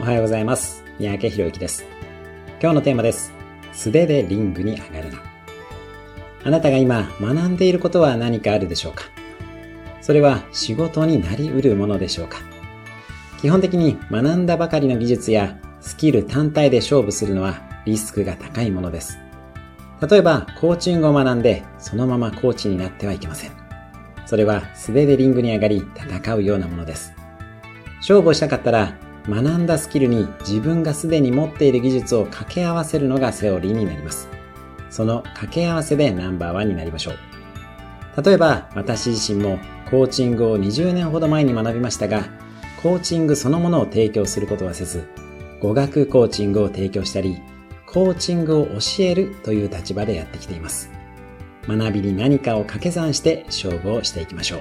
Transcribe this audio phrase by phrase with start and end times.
[0.00, 0.82] おはようございます。
[0.98, 1.84] 三宅博之です。
[2.58, 3.34] 今日のテーマです。
[3.74, 5.22] 素手でリングに上がるな。
[6.42, 9.04] あなたが今学んでいることは何かあるでしょうか？
[10.00, 12.38] それは仕事になり得るものでしょうか？
[13.42, 19.18] 基本的に学んだばかりの技術やスキル単体で勝負するのはリスクが高いものです。
[20.08, 23.52] 例えば、コーチングを学んでそのままコーチになってはいけません。
[24.24, 27.12] それは素手でリングに上がり戦うようなものです。
[27.98, 28.96] 勝負をしたかったら
[29.28, 34.28] 学んだスキルに自分がすでに持っている技術を掛け合わせるのがセオリーになります。
[34.88, 37.14] その掛け合わせでナンバーワンになりましょう。
[38.22, 39.58] 例えば私自身も
[39.90, 42.24] コーチングを20年ほど前に学びましたが、
[42.82, 45.08] コーチングそのものを提供することはせず、
[45.60, 47.40] 語学コーチングを提供したり、
[47.86, 50.90] コーチングを教えるという立場でやってきています。
[51.66, 54.60] 学びに何かを掛け算して勝負をしていきましょう。